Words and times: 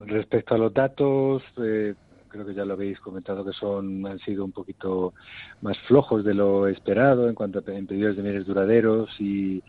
Respecto 0.00 0.54
a 0.54 0.58
los 0.58 0.72
datos, 0.72 1.42
eh, 1.58 1.94
creo 2.30 2.46
que 2.46 2.54
ya 2.54 2.64
lo 2.64 2.74
habéis 2.74 2.98
comentado 3.00 3.44
que 3.44 3.52
son 3.52 4.06
han 4.06 4.18
sido 4.20 4.44
un 4.44 4.52
poquito 4.52 5.12
más 5.60 5.78
flojos 5.80 6.24
de 6.24 6.34
lo 6.34 6.66
esperado 6.66 7.28
en 7.28 7.34
cuanto 7.34 7.58
a 7.58 7.62
pedidos 7.62 8.16
de 8.16 8.22
bienes 8.22 8.46
duraderos 8.46 9.10
y, 9.20 9.62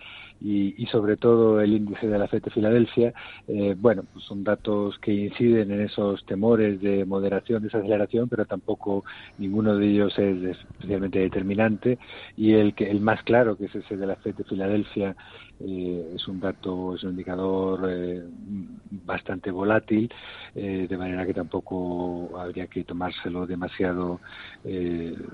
y, 0.43 0.85
sobre 0.87 1.17
todo 1.17 1.61
el 1.61 1.73
índice 1.73 2.07
de 2.07 2.17
la 2.17 2.27
FED 2.27 2.43
de 2.43 2.51
Filadelfia, 2.51 3.13
eh, 3.47 3.75
bueno, 3.77 4.03
pues 4.11 4.25
son 4.25 4.43
datos 4.43 4.97
que 4.99 5.13
inciden 5.13 5.71
en 5.71 5.81
esos 5.81 6.25
temores 6.25 6.81
de 6.81 7.05
moderación, 7.05 7.61
desaceleración, 7.61 8.27
pero 8.27 8.45
tampoco 8.45 9.03
ninguno 9.37 9.75
de 9.75 9.87
ellos 9.87 10.17
es 10.17 10.41
especialmente 10.43 11.19
determinante. 11.19 11.99
Y 12.35 12.53
el 12.53 12.73
que 12.73 12.89
el 12.89 13.01
más 13.01 13.21
claro, 13.23 13.55
que 13.55 13.65
es 13.65 13.75
ese 13.75 13.97
de 13.97 14.07
la 14.07 14.15
FED 14.15 14.35
de 14.35 14.43
Filadelfia, 14.45 15.15
eh, 15.63 16.13
es 16.15 16.27
un 16.27 16.39
dato, 16.39 16.95
es 16.95 17.03
un 17.03 17.11
indicador 17.11 17.87
eh, 17.87 18.23
bastante 19.05 19.51
volátil, 19.51 20.11
eh, 20.55 20.87
de 20.89 20.97
manera 20.97 21.25
que 21.25 21.33
tampoco 21.33 22.29
habría 22.51 22.67
que 22.67 22.83
tomárselo 22.83 23.47
demasiado 23.47 24.19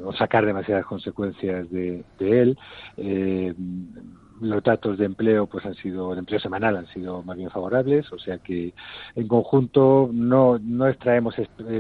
o 0.04 0.14
sacar 0.14 0.46
demasiadas 0.46 0.86
consecuencias 0.86 1.70
de, 1.70 2.04
de 2.20 2.42
él. 2.42 3.56
Los 4.40 4.64
datos 4.64 4.98
de 5.00 5.06
empleo 5.06 5.48
pues 5.48 5.66
han 5.66 5.74
sido 5.76 6.14
de 6.14 6.20
empleo 6.20 6.40
semanal 6.40 6.78
han 6.78 6.86
sido 6.88 7.24
más 7.24 7.36
bien 7.36 7.50
favorables 7.50 8.12
o 8.12 8.20
sea 8.20 8.38
que 8.38 8.72
en 9.16 9.28
conjunto 9.28 10.12
no 10.14 10.60
no 10.60 10.88
extraemos 10.88 11.34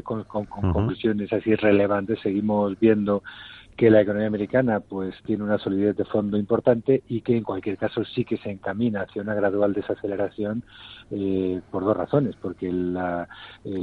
con, 0.03 0.23
conclusiones 0.23 1.31
así 1.31 1.55
relevantes. 1.55 2.19
Seguimos 2.21 2.79
viendo 2.79 3.23
que 3.77 3.91
la 3.91 4.01
economía 4.01 4.27
americana 4.27 4.79
pues 4.79 5.13
tiene 5.23 5.43
una 5.43 5.59
solidez 5.59 5.95
de 5.95 6.03
fondo 6.03 6.35
importante 6.35 7.03
y 7.07 7.21
que 7.21 7.37
en 7.37 7.43
cualquier 7.43 7.77
caso 7.77 8.03
sí 8.03 8.25
que 8.25 8.37
se 8.37 8.49
encamina 8.49 9.01
hacia 9.01 9.21
una 9.21 9.35
gradual 9.35 9.73
desaceleración 9.73 10.63
eh, 11.11 11.61
por 11.69 11.85
dos 11.85 11.95
razones 11.95 12.35
porque 12.41 12.69
el 12.69 12.97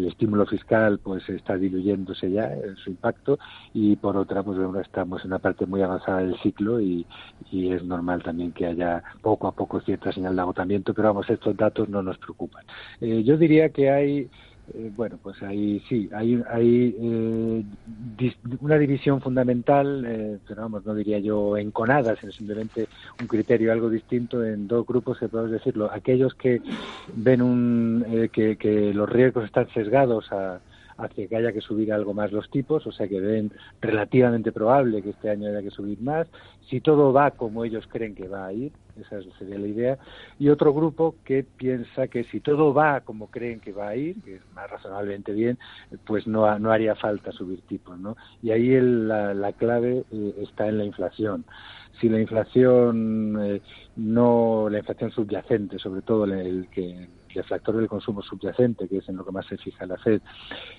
estímulo 0.09 0.47
fiscal 0.47 0.99
pues 0.99 1.27
está 1.29 1.57
diluyéndose 1.57 2.29
ya 2.29 2.53
en 2.53 2.75
su 2.77 2.91
impacto 2.91 3.39
y 3.73 3.95
por 3.95 4.17
otra 4.17 4.43
pues 4.43 4.59
estamos 4.85 5.23
en 5.23 5.29
una 5.29 5.39
parte 5.39 5.65
muy 5.65 5.81
avanzada 5.81 6.19
del 6.19 6.37
ciclo 6.41 6.81
y, 6.81 7.07
es 7.53 7.85
normal 7.85 8.23
también 8.23 8.51
que 8.51 8.67
haya 8.67 9.03
poco 9.23 9.47
a 9.47 9.53
poco 9.53 9.81
cierta 9.81 10.11
señal 10.11 10.35
de 10.35 10.43
agotamiento 10.43 10.93
pero 10.93 11.09
vamos 11.09 11.31
estos 11.31 11.57
datos 11.57 11.89
no 11.89 12.03
nos 12.03 12.19
preocupan. 12.19 12.65
Eh, 13.01 13.23
yo 13.23 13.37
diría 13.37 13.69
que 13.69 13.91
hay 13.91 14.29
eh, 14.73 14.91
bueno, 14.97 15.19
pues 15.23 15.43
ahí 15.43 15.83
sí, 15.89 16.09
hay, 16.13 16.43
hay 16.49 16.97
eh, 16.99 17.65
una 18.61 18.79
división 18.79 19.21
fundamental, 19.21 20.05
eh, 20.07 20.39
pero 20.49 20.63
vamos, 20.63 20.87
no 20.87 20.95
diría 20.95 21.19
yo 21.19 21.57
enconada, 21.59 22.17
sino 22.17 22.33
simplemente 22.33 22.89
un 23.21 23.27
criterio 23.27 23.73
algo 23.73 23.91
distinto 23.91 24.43
en 24.43 24.67
dos 24.67 24.87
grupos 24.87 25.19
que 25.19 25.29
podemos 25.29 25.53
decirlo. 25.53 25.91
Aquellos 25.93 26.35
que 26.35 26.63
ven 27.15 27.43
un, 27.43 28.29
que, 28.33 28.57
que 28.57 28.95
los 28.95 29.09
riesgos 29.09 29.45
están 29.45 29.69
sesgados 29.75 30.33
a, 30.33 30.61
hacia 30.97 31.27
que 31.27 31.37
haya 31.37 31.53
que 31.53 31.61
subir 31.61 31.93
algo 31.93 32.15
más 32.15 32.33
los 32.33 32.51
tipos, 32.51 32.87
o 32.87 32.93
sea 32.93 33.07
que 33.09 33.21
ven 33.21 33.53
relativamente 33.81 34.53
probable 34.53 35.03
que 35.03 35.11
este 35.11 35.31
año 35.31 35.49
haya 35.49 35.63
que 35.63 35.71
subir 35.71 36.01
más, 36.01 36.27
si 36.69 36.81
todo 36.81 37.13
va 37.13 37.33
como 37.33 37.65
ellos 37.65 37.87
creen 37.89 38.15
que 38.15 38.29
va 38.29 38.47
a 38.47 38.53
ir, 38.53 38.73
esa 39.01 39.21
sería 39.39 39.59
la 39.59 39.67
idea, 39.67 39.99
y 40.39 40.49
otro 40.49 40.73
grupo 40.73 41.17
que 41.25 41.45
piensa 41.45 42.09
que 42.09 42.25
si 42.25 42.41
todo 42.41 42.73
va 42.73 43.01
como 43.01 43.31
creen 43.31 43.61
que 43.61 43.73
va 43.73 43.89
a 43.89 43.97
ir, 43.97 44.21
que 44.23 44.37
es 44.37 44.43
más 44.55 44.71
razonablemente 44.71 45.33
bien, 45.33 45.59
pues 46.07 46.27
no, 46.27 46.59
no 46.59 46.71
haría 46.71 46.95
falta 46.95 47.33
subir 47.33 47.63
tipos, 47.63 47.99
¿no? 47.99 48.17
Y 48.43 48.51
ahí 48.51 48.79
la, 48.81 49.35
la, 49.35 49.53
clave 49.53 50.05
eh, 50.11 50.35
está 50.39 50.69
en 50.69 50.79
la 50.79 50.85
inflación 50.85 51.45
si 52.01 52.09
la 52.09 52.21
inflación 52.21 53.39
eh, 53.41 53.63
no 53.97 54.69
la 54.69 54.79
inflación 54.79 55.13
subyacente 55.13 55.79
sobre 55.79 56.03
todo 56.03 56.25
el 56.25 56.69
que 56.71 57.09
el 57.35 57.45
factor 57.45 57.77
del 57.77 57.89
consumo 57.89 58.23
subyacente, 58.23 58.89
que 58.89 58.99
es 58.99 59.09
en 59.09 59.17
lo 59.17 59.25
que 59.25 59.33
más 59.33 59.47
se 59.47 59.57
fija 59.59 59.87
la 59.87 59.99
FED, 59.99 60.21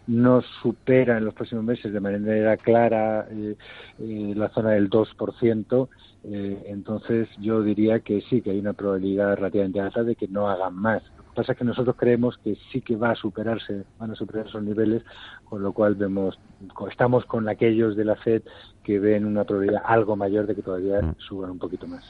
no 0.08 0.42
supera 0.62 1.18
en 1.18 1.26
los 1.26 1.34
próximos 1.34 1.64
meses 1.64 1.92
de 1.92 2.00
manera 2.00 2.58
clara 2.58 3.28
eh, 3.30 3.56
la 4.36 4.50
zona 4.50 4.72
del 4.72 4.90
2%, 4.90 5.90
eh, 6.28 6.64
entonces 6.68 7.28
yo 7.40 7.62
diría 7.62 8.00
que 8.00 8.22
sí, 8.22 8.42
que 8.42 8.52
hay 8.52 8.60
una 8.60 8.74
probabilidad 8.74 9.36
relativamente 9.36 9.80
alta 9.80 10.04
de 10.04 10.16
que 10.16 10.28
no 10.28 10.50
hagan 10.50 10.74
más. 10.74 11.04
Lo 11.18 11.24
que 11.24 11.36
pasa 11.36 11.52
es 11.52 11.58
que 11.58 11.66
nosotros 11.66 11.96
creemos 11.98 12.38
que 12.44 12.58
sí 12.72 12.82
que 12.82 12.96
va 12.96 13.12
a 13.12 13.16
superarse, 13.16 13.84
van 14.00 14.12
a 14.12 14.16
superar 14.16 14.48
esos 14.48 14.64
niveles, 14.64 15.04
con 15.44 15.62
lo 15.62 15.72
cual 15.74 15.96
vemos, 15.96 16.40
estamos 16.90 17.26
con 17.26 17.48
aquellos 17.48 17.96
de 17.96 18.06
la 18.06 18.16
FED 18.16 18.42
que 18.84 19.00
ven 19.00 19.26
una 19.26 19.44
probabilidad 19.44 19.84
algo 19.86 20.16
mayor 20.16 20.48
de 20.48 20.56
que 20.56 20.64
todavía 20.64 21.02
mm. 21.02 21.16
suban 21.20 21.52
un 21.52 21.60
poquito 21.60 21.86
más. 21.86 22.04